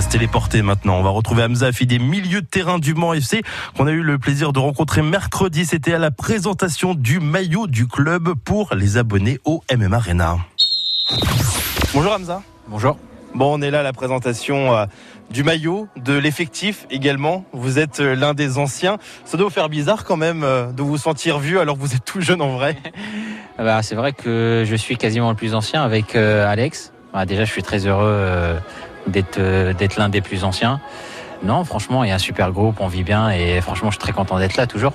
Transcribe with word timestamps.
téléporter 0.00 0.62
maintenant. 0.62 0.96
On 0.96 1.02
va 1.02 1.10
retrouver 1.10 1.42
Hamza 1.44 1.66
Afidi, 1.66 1.98
milieu 1.98 2.40
de 2.40 2.46
terrain 2.46 2.78
du 2.78 2.94
Mans 2.94 3.12
FC, 3.12 3.42
qu'on 3.76 3.86
a 3.86 3.90
eu 3.90 4.02
le 4.02 4.18
plaisir 4.18 4.52
de 4.52 4.58
rencontrer 4.58 5.02
mercredi. 5.02 5.66
C'était 5.66 5.92
à 5.92 5.98
la 5.98 6.10
présentation 6.10 6.94
du 6.94 7.20
maillot 7.20 7.66
du 7.66 7.86
club 7.86 8.34
pour 8.44 8.74
les 8.74 8.96
abonnés 8.96 9.38
au 9.44 9.62
MM 9.70 9.92
Arena. 9.92 10.38
Bonjour 11.92 12.12
Hamza. 12.12 12.42
Bonjour. 12.68 12.96
Bon, 13.34 13.58
on 13.58 13.62
est 13.62 13.70
là 13.70 13.80
à 13.80 13.82
la 13.82 13.92
présentation 13.92 14.74
euh, 14.74 14.86
du 15.30 15.42
maillot, 15.42 15.88
de 15.96 16.14
l'effectif 16.14 16.86
également. 16.90 17.44
Vous 17.52 17.78
êtes 17.78 18.00
euh, 18.00 18.14
l'un 18.14 18.34
des 18.34 18.58
anciens. 18.58 18.98
Ça 19.24 19.36
doit 19.36 19.46
vous 19.46 19.52
faire 19.52 19.68
bizarre 19.68 20.04
quand 20.04 20.16
même 20.16 20.42
euh, 20.42 20.72
de 20.72 20.82
vous 20.82 20.98
sentir 20.98 21.38
vieux 21.38 21.60
alors 21.60 21.76
que 21.76 21.80
vous 21.80 21.94
êtes 21.94 22.04
tout 22.04 22.20
jeune 22.20 22.40
en 22.40 22.56
vrai. 22.56 22.76
Ah 23.58 23.64
bah, 23.64 23.82
c'est 23.82 23.94
vrai 23.94 24.14
que 24.14 24.64
je 24.66 24.74
suis 24.74 24.96
quasiment 24.96 25.28
le 25.28 25.36
plus 25.36 25.54
ancien 25.54 25.82
avec 25.82 26.16
Alex. 26.16 26.90
Bah, 27.12 27.26
déjà, 27.26 27.44
je 27.44 27.52
suis 27.52 27.62
très 27.62 27.86
heureux 27.86 28.56
d'être 29.06 29.40
d'être 29.72 29.96
l'un 29.96 30.08
des 30.08 30.20
plus 30.20 30.44
anciens. 30.44 30.80
Non, 31.42 31.64
franchement, 31.64 32.04
il 32.04 32.08
y 32.08 32.12
a 32.12 32.14
un 32.14 32.18
super 32.18 32.52
groupe, 32.52 32.76
on 32.80 32.86
vit 32.86 33.02
bien 33.02 33.30
et 33.30 33.60
franchement, 33.60 33.90
je 33.90 33.96
suis 33.96 34.02
très 34.02 34.12
content 34.12 34.38
d'être 34.38 34.56
là 34.56 34.66
toujours. 34.66 34.92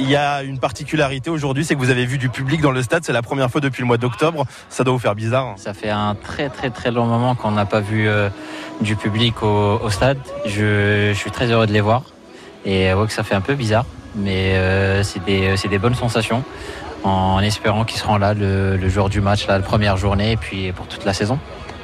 Il 0.00 0.08
y 0.08 0.14
a 0.14 0.42
une 0.42 0.58
particularité 0.58 1.28
aujourd'hui, 1.28 1.64
c'est 1.64 1.74
que 1.74 1.80
vous 1.80 1.90
avez 1.90 2.06
vu 2.06 2.18
du 2.18 2.28
public 2.28 2.60
dans 2.60 2.70
le 2.70 2.82
stade. 2.82 3.04
C'est 3.04 3.12
la 3.12 3.22
première 3.22 3.50
fois 3.50 3.60
depuis 3.60 3.80
le 3.80 3.86
mois 3.86 3.96
d'octobre. 3.96 4.46
Ça 4.68 4.84
doit 4.84 4.92
vous 4.92 5.00
faire 5.00 5.16
bizarre. 5.16 5.54
Ça 5.56 5.74
fait 5.74 5.90
un 5.90 6.14
très 6.14 6.50
très 6.50 6.70
très 6.70 6.92
long 6.92 7.06
moment 7.06 7.34
qu'on 7.34 7.50
n'a 7.50 7.66
pas 7.66 7.80
vu 7.80 8.06
euh, 8.06 8.28
du 8.80 8.94
public 8.94 9.42
au, 9.42 9.90
stade. 9.90 10.18
Je, 10.46 11.12
suis 11.14 11.32
très 11.32 11.50
heureux 11.50 11.66
de 11.66 11.72
les 11.72 11.80
voir. 11.80 12.02
Et 12.64 12.92
ouais, 12.92 13.06
que 13.06 13.12
ça 13.12 13.24
fait 13.24 13.34
un 13.34 13.40
peu 13.40 13.54
bizarre. 13.54 13.86
Mais 14.14 14.54
euh, 14.54 15.02
c'est 15.02 15.24
des, 15.24 15.54
des, 15.56 15.78
bonnes 15.78 15.96
sensations. 15.96 16.44
En 17.02 17.40
espérant 17.40 17.84
qu'ils 17.84 17.98
seront 17.98 18.18
là 18.18 18.34
le, 18.34 18.76
le 18.76 18.88
jour 18.88 19.08
du 19.08 19.20
match, 19.20 19.48
la 19.48 19.58
première 19.60 19.96
journée, 19.96 20.32
et 20.32 20.36
puis 20.36 20.70
pour 20.72 20.86
toute 20.86 21.04
la 21.04 21.14
saison 21.14 21.38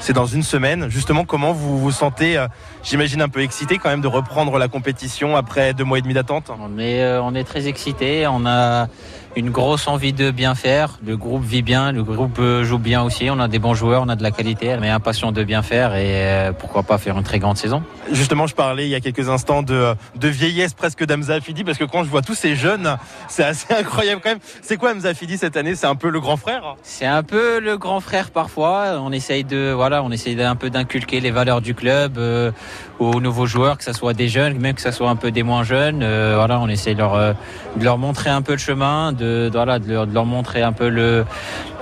c'est 0.04 0.12
dans 0.12 0.26
une 0.26 0.42
semaine. 0.42 0.90
Justement, 0.90 1.24
comment 1.24 1.54
vous 1.54 1.78
vous 1.78 1.90
sentez 1.90 2.36
euh, 2.36 2.46
J'imagine 2.82 3.22
un 3.22 3.30
peu 3.30 3.40
excité 3.40 3.78
quand 3.78 3.88
même 3.88 4.02
de 4.02 4.06
reprendre 4.06 4.58
la 4.58 4.68
compétition 4.68 5.34
après 5.34 5.72
deux 5.72 5.84
mois 5.84 5.96
et 5.96 6.02
demi 6.02 6.12
d'attente? 6.12 6.50
On 6.60 6.78
est, 6.78 7.02
euh, 7.02 7.22
on 7.22 7.34
est 7.34 7.44
très 7.44 7.68
excité. 7.68 8.26
On 8.26 8.44
a 8.44 8.88
une 9.36 9.50
grosse 9.50 9.88
envie 9.88 10.12
de 10.12 10.30
bien 10.30 10.54
faire. 10.54 10.98
Le 11.04 11.16
groupe 11.16 11.44
vit 11.44 11.62
bien, 11.62 11.92
le 11.92 12.02
groupe 12.02 12.38
euh, 12.38 12.64
joue 12.64 12.78
bien 12.78 13.02
aussi. 13.02 13.28
On 13.30 13.38
a 13.40 13.48
des 13.48 13.58
bons 13.58 13.74
joueurs, 13.74 14.02
on 14.04 14.08
a 14.08 14.16
de 14.16 14.22
la 14.22 14.30
qualité. 14.30 14.74
On 14.78 14.82
est 14.82 14.90
impatient 14.90 15.32
de 15.32 15.42
bien 15.42 15.62
faire 15.62 15.94
et 15.94 16.50
pourquoi 16.58 16.82
pas 16.82 16.98
faire 16.98 17.16
une 17.16 17.24
très 17.24 17.38
grande 17.38 17.56
saison. 17.56 17.82
Justement, 18.12 18.46
je 18.46 18.54
parlais 18.54 18.86
il 18.86 18.90
y 18.90 18.94
a 18.94 19.00
quelques 19.00 19.28
instants 19.28 19.62
de, 19.62 19.94
de 20.16 20.28
vieillesse 20.28 20.74
presque 20.74 21.04
d'Amza 21.04 21.40
Fidi 21.40 21.64
parce 21.64 21.78
que 21.78 21.84
quand 21.84 22.04
je 22.04 22.08
vois 22.08 22.22
tous 22.22 22.34
ces 22.34 22.54
jeunes, 22.56 22.96
c'est 23.28 23.44
assez 23.44 23.72
incroyable 23.78 24.20
quand 24.22 24.30
même. 24.30 24.38
C'est 24.62 24.76
quoi 24.76 24.90
Amza 24.90 25.14
Fidi 25.14 25.38
cette 25.38 25.56
année? 25.56 25.74
C'est 25.74 25.86
un 25.86 25.96
peu 25.96 26.08
le 26.08 26.20
grand 26.20 26.36
frère? 26.36 26.76
C'est 26.82 27.06
un 27.06 27.22
peu 27.22 27.60
le 27.60 27.76
grand 27.76 28.00
frère 28.00 28.30
parfois. 28.30 29.00
On 29.00 29.12
essaye 29.12 29.44
de 29.44 29.72
voilà, 29.72 30.02
on 30.02 30.10
essaye 30.10 30.40
un 30.42 30.56
peu 30.56 30.70
d'inculquer 30.70 31.20
les 31.20 31.30
valeurs 31.30 31.60
du 31.60 31.74
club 31.74 32.18
euh, 32.18 32.50
aux 32.98 33.20
nouveaux 33.20 33.46
joueurs, 33.46 33.78
que 33.78 33.84
ce 33.84 33.92
soit 33.92 34.14
des 34.14 34.28
jeunes, 34.28 34.58
même 34.58 34.74
que 34.74 34.80
ce 34.80 34.90
soit 34.90 35.08
un 35.08 35.16
peu 35.16 35.30
des 35.30 35.42
moins 35.42 35.64
jeunes. 35.64 36.02
Euh, 36.02 36.34
voilà, 36.36 36.60
on 36.60 36.68
essaye 36.68 36.94
leur, 36.94 37.14
euh, 37.14 37.32
de 37.76 37.84
leur 37.84 37.98
montrer 37.98 38.30
un 38.30 38.42
peu 38.42 38.52
le 38.52 38.58
chemin, 38.58 39.12
de, 39.12 39.23
voilà, 39.52 39.78
de 39.78 39.92
leur, 39.92 40.24
montrer 40.24 40.62
un 40.62 40.72
peu 40.72 40.88
le, 40.88 41.24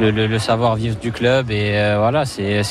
le, 0.01 0.39
savoir-vivre 0.39 0.97
du 0.97 1.13
club 1.13 1.51
et 1.51 1.73
voilà, 1.97 2.25
c'est 2.25 2.63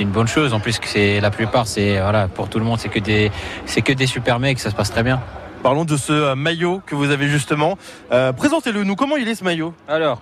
une 0.00 0.10
bonne 0.10 0.28
chose. 0.28 0.52
En 0.54 0.60
plus 0.60 0.78
que 0.78 0.88
c'est 0.88 1.20
la 1.20 1.30
plupart, 1.30 1.66
c'est 1.66 2.00
voilà, 2.00 2.28
pour 2.28 2.48
tout 2.48 2.58
le 2.58 2.64
monde, 2.64 2.78
c'est 2.78 2.88
que 2.88 2.98
des 2.98 3.30
c'est 3.66 3.82
que 3.82 3.92
des 3.92 4.06
super 4.06 4.38
mecs, 4.38 4.58
ça 4.58 4.70
se 4.70 4.74
passe 4.74 4.90
très 4.90 5.02
bien. 5.02 5.20
Parlons 5.62 5.84
de 5.84 5.96
ce 5.96 6.34
maillot 6.34 6.80
que 6.86 6.94
vous 6.94 7.10
avez 7.10 7.28
justement. 7.28 7.78
Présentez-le 8.36 8.84
nous. 8.84 8.96
Comment 8.96 9.16
il 9.16 9.28
est 9.28 9.34
ce 9.34 9.44
maillot? 9.44 9.74
Alors, 9.88 10.20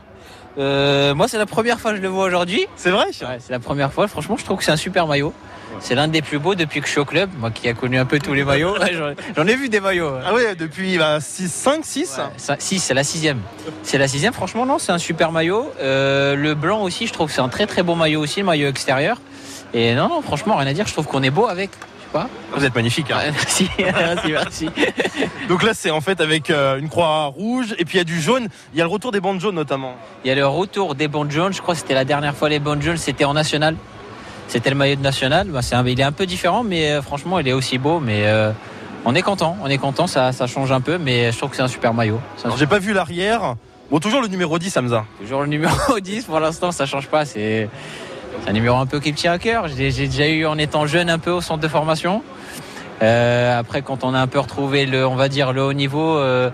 euh, 0.58 1.14
moi, 1.14 1.28
c'est 1.28 1.38
la 1.38 1.46
première 1.46 1.78
fois 1.78 1.92
que 1.92 1.98
je 1.98 2.02
le 2.02 2.08
vois 2.08 2.24
aujourd'hui. 2.24 2.66
C'est 2.76 2.90
vrai? 2.90 3.06
C'est 3.12 3.50
la 3.50 3.60
première 3.60 3.92
fois. 3.92 4.08
Franchement, 4.08 4.36
je 4.36 4.44
trouve 4.44 4.58
que 4.58 4.64
c'est 4.64 4.72
un 4.72 4.76
super 4.76 5.06
maillot. 5.06 5.32
C'est 5.80 5.94
l'un 5.94 6.08
des 6.08 6.22
plus 6.22 6.38
beaux 6.38 6.54
depuis 6.54 6.80
que 6.80 6.86
je 6.86 6.92
suis 6.92 7.00
au 7.00 7.04
club. 7.04 7.30
Moi 7.38 7.50
qui 7.50 7.68
a 7.68 7.74
connu 7.74 7.98
un 7.98 8.04
peu 8.04 8.18
tous 8.18 8.34
les 8.34 8.42
maillots. 8.42 8.76
J'en 9.36 9.46
ai 9.46 9.54
vu 9.54 9.68
des 9.68 9.80
maillots. 9.80 10.14
Ah 10.24 10.32
oui, 10.34 10.42
depuis 10.58 10.98
6, 11.20 11.48
5, 11.48 11.84
6 11.84 12.20
6, 12.58 12.78
c'est 12.80 12.94
la 12.94 13.04
sixième. 13.04 13.40
C'est 13.82 13.98
la 13.98 14.08
sixième. 14.08 14.32
Franchement, 14.32 14.66
non, 14.66 14.78
c'est 14.78 14.92
un 14.92 14.98
super 14.98 15.30
maillot. 15.30 15.70
Euh, 15.80 16.34
le 16.34 16.54
blanc 16.54 16.82
aussi, 16.82 17.06
je 17.06 17.12
trouve 17.12 17.28
que 17.28 17.34
c'est 17.34 17.40
un 17.40 17.48
très 17.48 17.66
très 17.66 17.82
beau 17.82 17.94
maillot 17.94 18.20
aussi, 18.20 18.40
le 18.40 18.46
maillot 18.46 18.68
extérieur. 18.68 19.20
Et 19.74 19.94
non, 19.94 20.08
non, 20.08 20.22
franchement, 20.22 20.56
rien 20.56 20.66
à 20.66 20.72
dire. 20.72 20.86
Je 20.86 20.92
trouve 20.92 21.06
qu'on 21.06 21.22
est 21.22 21.30
beau 21.30 21.46
avec. 21.46 21.70
Vous 22.54 22.64
êtes 22.64 22.74
magnifique. 22.74 23.10
Hein. 23.10 23.20
merci, 23.32 23.68
merci, 24.26 24.70
Donc 25.48 25.62
là, 25.62 25.74
c'est 25.74 25.90
en 25.90 26.00
fait 26.00 26.20
avec 26.20 26.50
euh, 26.50 26.78
une 26.78 26.88
croix 26.88 27.26
rouge 27.26 27.74
et 27.78 27.84
puis 27.84 27.96
il 27.96 27.98
y 27.98 28.00
a 28.00 28.04
du 28.04 28.20
jaune. 28.20 28.48
Il 28.72 28.78
y 28.78 28.80
a 28.80 28.84
le 28.84 28.90
retour 28.90 29.12
des 29.12 29.20
bandes 29.20 29.40
jaunes 29.40 29.54
notamment. 29.54 29.94
Il 30.24 30.28
y 30.28 30.30
a 30.30 30.34
le 30.34 30.46
retour 30.46 30.94
des 30.94 31.08
bandes 31.08 31.30
jaunes. 31.30 31.52
Je 31.52 31.60
crois 31.60 31.74
que 31.74 31.80
c'était 31.80 31.94
la 31.94 32.04
dernière 32.04 32.34
fois 32.34 32.48
les 32.48 32.58
bandes 32.58 32.82
jaunes, 32.82 32.96
c'était 32.96 33.24
en 33.24 33.34
national. 33.34 33.76
C'était 34.48 34.70
le 34.70 34.76
maillot 34.76 34.96
de 34.96 35.02
national. 35.02 35.48
Bah, 35.48 35.60
il 35.86 36.00
est 36.00 36.04
un 36.04 36.12
peu 36.12 36.24
différent, 36.24 36.64
mais 36.64 36.90
euh, 36.90 37.02
franchement, 37.02 37.38
il 37.38 37.46
est 37.46 37.52
aussi 37.52 37.76
beau. 37.76 38.00
Mais 38.00 38.26
euh, 38.26 38.50
on 39.04 39.14
est 39.14 39.22
content, 39.22 39.56
on 39.62 39.68
est 39.68 39.78
content. 39.78 40.06
Ça, 40.06 40.32
ça 40.32 40.46
change 40.46 40.72
un 40.72 40.80
peu, 40.80 40.96
mais 40.96 41.30
je 41.30 41.36
trouve 41.36 41.50
que 41.50 41.56
c'est 41.56 41.62
un 41.62 41.68
super 41.68 41.92
maillot. 41.92 42.20
J'ai 42.56 42.66
pas 42.66 42.78
vu 42.78 42.94
l'arrière. 42.94 43.56
Bon, 43.90 44.00
toujours 44.00 44.20
le 44.20 44.28
numéro 44.28 44.58
10, 44.58 44.76
Hamza. 44.76 45.04
Toujours 45.20 45.42
le 45.42 45.46
numéro 45.48 46.00
10. 46.00 46.24
Pour 46.24 46.40
l'instant, 46.40 46.72
ça 46.72 46.86
change 46.86 47.08
pas. 47.08 47.24
C'est 47.24 47.68
un 48.48 48.52
numéro 48.52 48.76
un 48.78 48.86
peu 48.86 48.98
qui 48.98 49.12
me 49.12 49.16
tient 49.16 49.32
à 49.32 49.38
cœur. 49.38 49.68
J'ai 49.68 49.90
déjà 49.90 50.26
eu 50.26 50.46
en 50.46 50.56
étant 50.56 50.86
jeune 50.86 51.10
un 51.10 51.18
peu 51.18 51.30
au 51.30 51.42
centre 51.42 51.60
de 51.60 51.68
formation. 51.68 52.22
Euh, 53.02 53.58
après, 53.58 53.82
quand 53.82 54.04
on 54.04 54.14
a 54.14 54.18
un 54.18 54.26
peu 54.26 54.40
retrouvé 54.40 54.86
le, 54.86 55.06
on 55.06 55.16
va 55.16 55.28
dire 55.28 55.52
le 55.52 55.62
haut 55.62 55.74
niveau, 55.74 56.16
euh, 56.16 56.50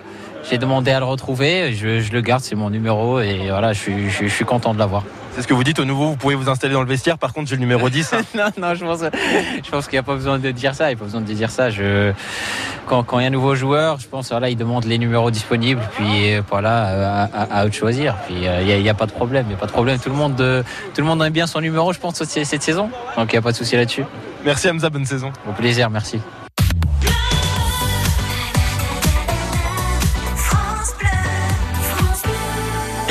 j'ai 0.50 0.58
demandé 0.58 0.90
à 0.90 0.98
le 0.98 1.04
retrouver. 1.04 1.72
Je, 1.72 2.12
le 2.12 2.20
garde, 2.20 2.42
c'est 2.42 2.56
mon 2.56 2.70
numéro 2.70 3.20
et 3.20 3.48
voilà, 3.48 3.72
je 3.72 3.78
suis, 3.78 4.10
je 4.10 4.26
suis 4.26 4.44
content 4.44 4.74
de 4.74 4.78
l'avoir. 4.80 5.04
C'est 5.34 5.42
ce 5.42 5.48
que 5.48 5.54
vous 5.54 5.64
dites 5.64 5.80
au 5.80 5.84
nouveau, 5.84 6.10
vous 6.10 6.16
pouvez 6.16 6.36
vous 6.36 6.48
installer 6.48 6.74
dans 6.74 6.82
le 6.82 6.86
vestiaire. 6.86 7.18
Par 7.18 7.32
contre, 7.32 7.48
j'ai 7.48 7.56
le 7.56 7.60
numéro 7.60 7.90
10. 7.90 8.14
non, 8.36 8.44
non, 8.56 8.74
je 8.76 8.84
pense, 8.84 9.00
je 9.64 9.68
pense 9.68 9.86
qu'il 9.86 9.96
n'y 9.96 9.98
a 9.98 10.04
pas 10.04 10.14
besoin 10.14 10.38
de 10.38 10.50
dire 10.52 10.76
ça. 10.76 10.84
Il 10.84 10.94
n'y 10.94 10.94
a 10.94 10.98
pas 10.98 11.06
besoin 11.06 11.22
de 11.22 11.26
dire 11.26 11.50
ça. 11.50 11.70
Je, 11.70 12.12
quand, 12.86 13.02
quand 13.02 13.18
il 13.18 13.22
y 13.22 13.24
a 13.24 13.28
un 13.28 13.32
nouveau 13.32 13.56
joueur, 13.56 13.98
je 13.98 14.06
pense 14.06 14.30
voilà, 14.30 14.48
il 14.48 14.56
demande 14.56 14.84
les 14.84 14.96
numéros 14.96 15.32
disponibles. 15.32 15.82
Puis 15.96 16.38
voilà, 16.48 17.24
à, 17.24 17.58
à, 17.58 17.66
eux 17.66 17.68
de 17.68 17.74
choisir. 17.74 18.14
Puis 18.28 18.46
euh, 18.46 18.62
il 18.62 18.80
n'y 18.80 18.88
a, 18.88 18.94
pas 18.94 19.06
de 19.06 19.12
problème. 19.12 19.46
Il 19.46 19.48
n'y 19.48 19.54
a 19.54 19.58
pas 19.58 19.66
de 19.66 19.72
problème. 19.72 19.98
Tout 19.98 20.10
le 20.10 20.14
monde, 20.14 20.36
tout 20.36 21.00
le 21.00 21.06
monde 21.06 21.20
aime 21.20 21.32
bien 21.32 21.48
son 21.48 21.60
numéro, 21.60 21.92
je 21.92 21.98
pense, 21.98 22.22
cette 22.22 22.62
saison. 22.62 22.90
Donc 23.16 23.32
il 23.32 23.34
n'y 23.34 23.38
a 23.38 23.42
pas 23.42 23.50
de 23.50 23.56
souci 23.56 23.74
là-dessus. 23.74 24.04
Merci 24.44 24.70
Hamza, 24.70 24.88
bonne 24.88 25.06
saison. 25.06 25.32
Au 25.48 25.52
plaisir, 25.52 25.90
merci. 25.90 26.20